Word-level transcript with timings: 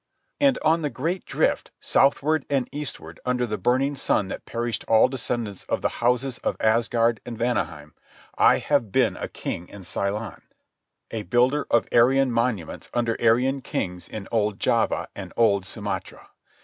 And 0.39 0.57
on 0.65 0.81
the 0.81 0.89
great 0.89 1.25
drift, 1.25 1.69
southward 1.79 2.43
and 2.49 2.67
eastward 2.71 3.19
under 3.23 3.45
the 3.45 3.59
burning 3.59 3.95
sun 3.95 4.29
that 4.29 4.47
perished 4.47 4.83
all 4.87 5.07
descendants 5.07 5.63
of 5.65 5.81
the 5.83 5.89
houses 6.01 6.39
of 6.39 6.57
Asgard 6.59 7.21
and 7.23 7.37
Vanaheim, 7.37 7.93
I 8.35 8.57
have 8.57 8.91
been 8.91 9.15
a 9.15 9.27
king 9.27 9.67
in 9.67 9.83
Ceylon, 9.83 10.41
a 11.11 11.21
builder 11.21 11.67
of 11.69 11.87
Aryan 11.93 12.31
monuments 12.31 12.89
under 12.95 13.15
Aryan 13.21 13.61
kings 13.61 14.09
in 14.09 14.27
old 14.31 14.59
Java 14.59 15.07
and 15.15 15.33
old 15.37 15.67
Sumatra. 15.67 16.29